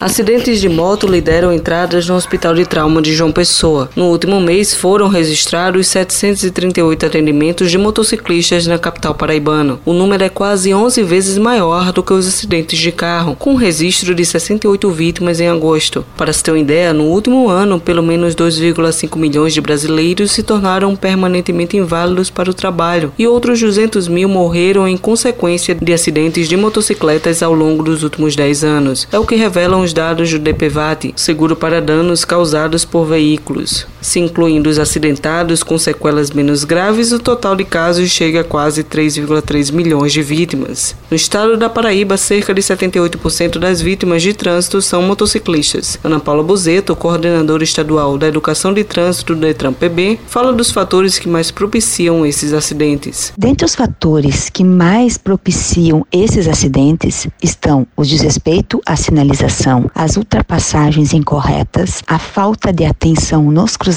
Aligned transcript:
Acidentes 0.00 0.62
de 0.62 0.66
moto 0.66 1.06
lideram 1.06 1.52
entradas 1.52 2.08
no 2.08 2.14
Hospital 2.14 2.54
de 2.54 2.64
Trauma 2.64 3.02
de 3.02 3.12
João 3.12 3.30
Pessoa. 3.30 3.90
No 3.94 4.06
último 4.06 4.40
mês 4.40 4.74
foram 4.74 5.08
registrados 5.08 5.88
738 5.88 7.04
atendimentos 7.04 7.70
de 7.70 7.76
motociclistas 7.76 8.66
na 8.66 8.78
capital 8.78 9.14
paraibana. 9.14 9.78
O 9.84 9.92
número 9.92 10.24
é 10.24 10.30
quase 10.30 10.72
11 10.72 11.02
vezes 11.02 11.36
maior 11.36 11.92
do 11.92 12.02
que 12.02 12.14
os 12.14 12.26
acidentes 12.26 12.78
de 12.78 12.90
carro, 12.90 13.36
com 13.36 13.54
registro 13.54 14.14
de 14.14 14.24
68 14.24 14.90
vítimas 14.90 15.38
em 15.38 15.48
agosto. 15.48 16.02
Para 16.16 16.32
se 16.32 16.42
ter 16.42 16.52
uma 16.52 16.58
ideia, 16.58 16.94
no 16.94 17.04
último 17.04 17.50
ano, 17.50 17.78
pelo 17.78 18.02
menos 18.02 18.34
2,5 18.34 19.18
milhões 19.18 19.52
de 19.52 19.60
brasileiros 19.60 20.30
se 20.30 20.42
tornaram 20.42 20.96
permanentemente 20.96 21.76
inválidos 21.76 22.30
para 22.30 22.50
o 22.50 22.54
trabalho 22.54 23.12
e 23.18 23.26
outros 23.26 23.60
200 23.60 24.08
mil 24.08 24.30
morreram 24.30 24.88
em 24.88 24.96
consequência 24.96 25.74
de 25.74 25.92
acidentes 25.92 26.48
de 26.48 26.56
motocicletas 26.56 27.42
ao 27.42 27.52
longo 27.52 27.82
dos 27.82 28.02
últimos 28.02 28.34
10 28.34 28.64
anos. 28.64 29.06
É 29.12 29.18
o 29.18 29.26
que 29.26 29.34
revelam 29.34 29.89
os 29.90 29.92
dados 29.92 30.30
do 30.30 30.38
DPVAT, 30.38 31.12
seguro 31.16 31.56
para 31.56 31.82
danos 31.82 32.24
causados 32.24 32.84
por 32.84 33.06
veículos. 33.06 33.86
Se 34.00 34.18
incluindo 34.18 34.70
os 34.70 34.78
acidentados 34.78 35.62
com 35.62 35.78
sequelas 35.78 36.30
menos 36.30 36.64
graves, 36.64 37.12
o 37.12 37.18
total 37.18 37.54
de 37.54 37.64
casos 37.64 38.10
chega 38.10 38.40
a 38.40 38.44
quase 38.44 38.82
3,3 38.82 39.72
milhões 39.72 40.12
de 40.12 40.22
vítimas. 40.22 40.96
No 41.10 41.16
estado 41.16 41.56
da 41.56 41.68
Paraíba, 41.68 42.16
cerca 42.16 42.54
de 42.54 42.62
78% 42.62 43.58
das 43.58 43.80
vítimas 43.80 44.22
de 44.22 44.32
trânsito 44.32 44.80
são 44.80 45.02
motociclistas. 45.02 45.98
Ana 46.02 46.18
Paula 46.18 46.42
Bozeto, 46.42 46.96
coordenadora 46.96 47.62
estadual 47.62 48.16
da 48.16 48.26
Educação 48.26 48.72
de 48.72 48.84
Trânsito 48.84 49.34
do 49.34 49.40
Detran 49.42 49.72
PB, 49.72 50.18
fala 50.26 50.52
dos 50.52 50.70
fatores 50.70 51.18
que 51.18 51.28
mais 51.28 51.50
propiciam 51.50 52.24
esses 52.24 52.52
acidentes. 52.52 53.32
Dentre 53.36 53.66
os 53.66 53.74
fatores 53.74 54.48
que 54.48 54.64
mais 54.64 55.18
propiciam 55.18 56.06
esses 56.10 56.48
acidentes 56.48 57.26
estão 57.42 57.86
o 57.96 58.04
desrespeito 58.04 58.80
à 58.86 58.96
sinalização 58.96 59.90
as 59.94 60.16
ultrapassagens 60.16 61.12
incorretas, 61.12 62.02
a 62.06 62.18
falta 62.18 62.72
de 62.72 62.84
atenção 62.84 63.50
nos 63.50 63.76
cruzamentos, 63.76 63.89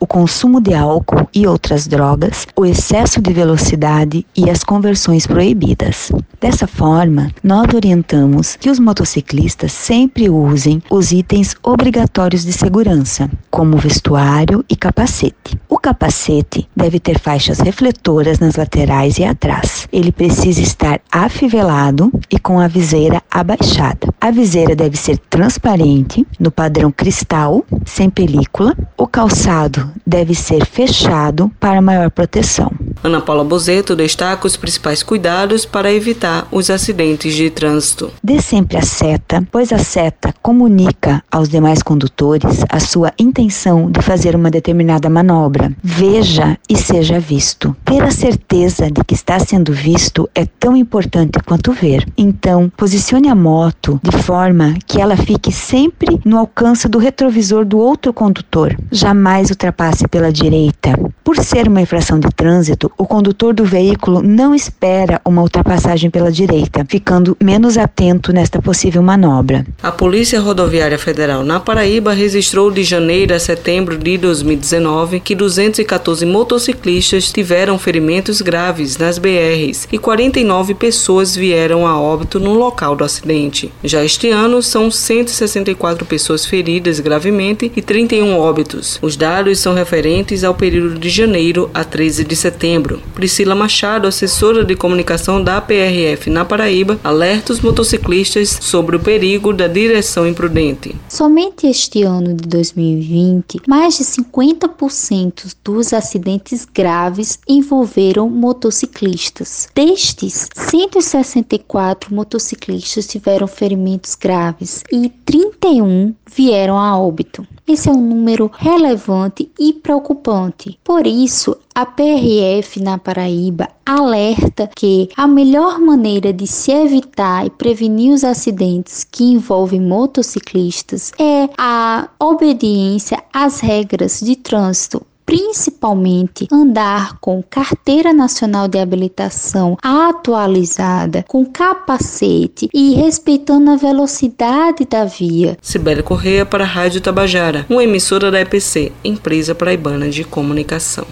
o 0.00 0.06
consumo 0.06 0.60
de 0.60 0.74
álcool 0.74 1.28
e 1.34 1.46
outras 1.46 1.86
drogas, 1.86 2.46
o 2.56 2.66
excesso 2.66 3.20
de 3.20 3.32
velocidade 3.32 4.26
e 4.36 4.50
as 4.50 4.62
conversões 4.62 5.26
proibidas. 5.26 6.12
Dessa 6.40 6.66
forma, 6.66 7.30
nós 7.42 7.72
orientamos 7.74 8.56
que 8.56 8.68
os 8.68 8.78
motociclistas 8.78 9.72
sempre 9.72 10.28
usem 10.28 10.82
os 10.90 11.10
itens 11.10 11.56
obrigatórios 11.62 12.44
de 12.44 12.52
segurança, 12.52 13.30
como 13.50 13.78
vestuário 13.78 14.64
e 14.68 14.76
capacete. 14.76 15.58
O 15.68 15.78
capacete 15.78 16.68
deve 16.76 17.00
ter 17.00 17.18
faixas 17.18 17.60
refletoras 17.60 18.38
nas 18.38 18.56
laterais 18.56 19.18
e 19.18 19.24
atrás. 19.24 19.83
Ele 19.94 20.10
precisa 20.10 20.60
estar 20.60 21.00
afivelado 21.08 22.10
e 22.28 22.36
com 22.36 22.58
a 22.58 22.66
viseira 22.66 23.22
abaixada. 23.30 24.08
A 24.20 24.28
viseira 24.32 24.74
deve 24.74 24.96
ser 24.96 25.16
transparente, 25.30 26.26
no 26.40 26.50
padrão 26.50 26.90
cristal, 26.90 27.64
sem 27.86 28.10
película. 28.10 28.76
O 28.98 29.06
calçado 29.06 29.88
deve 30.04 30.34
ser 30.34 30.66
fechado 30.66 31.48
para 31.60 31.80
maior 31.80 32.10
proteção. 32.10 32.72
Ana 33.06 33.20
Paula 33.20 33.44
Bozeto 33.44 33.94
destaca 33.94 34.46
os 34.46 34.56
principais 34.56 35.02
cuidados 35.02 35.66
para 35.66 35.92
evitar 35.92 36.48
os 36.50 36.70
acidentes 36.70 37.34
de 37.34 37.50
trânsito. 37.50 38.10
Dê 38.22 38.40
sempre 38.40 38.78
a 38.78 38.82
seta, 38.82 39.46
pois 39.52 39.74
a 39.74 39.78
seta 39.78 40.34
comunica 40.40 41.22
aos 41.30 41.50
demais 41.50 41.82
condutores 41.82 42.64
a 42.66 42.80
sua 42.80 43.12
intenção 43.18 43.90
de 43.90 44.00
fazer 44.00 44.34
uma 44.34 44.50
determinada 44.50 45.10
manobra. 45.10 45.70
Veja 45.82 46.56
e 46.66 46.78
seja 46.78 47.20
visto. 47.20 47.76
Ter 47.84 48.02
a 48.02 48.10
certeza 48.10 48.90
de 48.90 49.04
que 49.04 49.12
está 49.12 49.38
sendo 49.38 49.70
visto 49.70 50.26
é 50.34 50.46
tão 50.46 50.74
importante 50.74 51.38
quanto 51.44 51.72
ver. 51.72 52.10
Então, 52.16 52.72
posicione 52.74 53.28
a 53.28 53.34
moto 53.34 54.00
de 54.02 54.16
forma 54.22 54.78
que 54.86 54.98
ela 54.98 55.14
fique 55.14 55.52
sempre 55.52 56.18
no 56.24 56.38
alcance 56.38 56.88
do 56.88 56.96
retrovisor 56.96 57.66
do 57.66 57.76
outro 57.76 58.14
condutor. 58.14 58.74
Jamais 58.90 59.50
ultrapasse 59.50 60.08
pela 60.08 60.32
direita. 60.32 60.98
Por 61.22 61.36
ser 61.36 61.68
uma 61.68 61.82
infração 61.82 62.18
de 62.18 62.28
trânsito, 62.28 62.93
o 62.96 63.06
condutor 63.06 63.54
do 63.54 63.64
veículo 63.64 64.22
não 64.22 64.54
espera 64.54 65.20
uma 65.24 65.42
ultrapassagem 65.42 66.10
pela 66.10 66.30
direita, 66.30 66.84
ficando 66.88 67.36
menos 67.42 67.76
atento 67.76 68.32
nesta 68.32 68.60
possível 68.60 69.02
manobra. 69.02 69.66
A 69.82 69.90
Polícia 69.90 70.40
Rodoviária 70.40 70.98
Federal 70.98 71.44
na 71.44 71.60
Paraíba 71.60 72.12
registrou 72.12 72.70
de 72.70 72.82
janeiro 72.82 73.34
a 73.34 73.38
setembro 73.38 73.96
de 73.96 74.18
2019 74.18 75.20
que 75.20 75.34
214 75.34 76.24
motociclistas 76.26 77.32
tiveram 77.32 77.78
ferimentos 77.78 78.40
graves 78.40 78.96
nas 78.96 79.18
BRs 79.18 79.88
e 79.90 79.98
49 79.98 80.74
pessoas 80.74 81.34
vieram 81.34 81.86
a 81.86 82.00
óbito 82.00 82.38
no 82.38 82.54
local 82.54 82.94
do 82.94 83.04
acidente. 83.04 83.72
Já 83.82 84.04
este 84.04 84.30
ano 84.30 84.62
são 84.62 84.90
164 84.90 86.04
pessoas 86.04 86.44
feridas 86.44 87.00
gravemente 87.00 87.72
e 87.74 87.82
31 87.82 88.38
óbitos. 88.38 88.98
Os 89.02 89.16
dados 89.16 89.58
são 89.58 89.74
referentes 89.74 90.44
ao 90.44 90.54
período 90.54 90.98
de 90.98 91.08
janeiro 91.08 91.70
a 91.72 91.84
13 91.84 92.24
de 92.24 92.36
setembro 92.36 92.83
Priscila 93.14 93.54
Machado, 93.54 94.06
assessora 94.06 94.64
de 94.64 94.76
comunicação 94.76 95.42
da 95.42 95.60
PRF 95.60 96.28
na 96.28 96.44
Paraíba, 96.44 96.98
alerta 97.02 97.52
os 97.52 97.60
motociclistas 97.60 98.58
sobre 98.60 98.96
o 98.96 99.00
perigo 99.00 99.52
da 99.52 99.66
direção 99.66 100.26
imprudente. 100.26 100.94
Somente 101.08 101.66
este 101.66 102.02
ano 102.02 102.34
de 102.34 102.46
2020, 102.46 103.62
mais 103.66 103.96
de 103.96 104.04
50% 104.04 105.54
dos 105.64 105.92
acidentes 105.92 106.66
graves 106.66 107.38
envolveram 107.48 108.28
motociclistas. 108.28 109.68
Destes, 109.74 110.48
164 110.54 112.14
motociclistas 112.14 113.06
tiveram 113.06 113.46
ferimentos 113.46 114.14
graves 114.14 114.82
e 114.92 115.08
31 115.24 116.14
vieram 116.34 116.78
a 116.78 116.98
óbito. 116.98 117.46
Esse 117.66 117.88
é 117.88 117.92
um 117.92 118.00
número 118.00 118.50
relevante 118.52 119.50
e 119.58 119.72
preocupante. 119.72 120.78
Por 120.84 121.06
isso, 121.06 121.56
a 121.74 121.86
PRF 121.86 122.78
na 122.78 122.98
Paraíba 122.98 123.70
alerta 123.86 124.70
que 124.76 125.08
a 125.16 125.26
melhor 125.26 125.78
maneira 125.78 126.30
de 126.30 126.46
se 126.46 126.70
evitar 126.70 127.46
e 127.46 127.50
prevenir 127.50 128.12
os 128.12 128.22
acidentes 128.22 129.02
que 129.02 129.24
envolvem 129.24 129.80
motociclistas 129.80 131.10
é 131.18 131.48
a 131.56 132.10
obediência 132.20 133.22
às 133.32 133.60
regras 133.60 134.20
de 134.20 134.36
trânsito 134.36 135.04
principalmente 135.24 136.46
andar 136.52 137.18
com 137.20 137.42
carteira 137.42 138.12
nacional 138.12 138.68
de 138.68 138.78
habilitação 138.78 139.76
atualizada, 139.82 141.24
com 141.26 141.44
capacete 141.44 142.68
e 142.72 142.94
respeitando 142.94 143.70
a 143.70 143.76
velocidade 143.76 144.84
da 144.84 145.04
via. 145.04 145.56
Sibeli 145.62 146.02
Correia 146.02 146.44
para 146.44 146.64
a 146.64 146.66
Rádio 146.66 147.00
Tabajara, 147.00 147.66
uma 147.68 147.84
emissora 147.84 148.30
da 148.30 148.40
EPC, 148.40 148.92
Empresa 149.04 149.54
Paraibana 149.54 150.08
de 150.08 150.24
Comunicação. 150.24 151.06